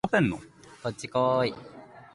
[0.81, 1.53] こっちこい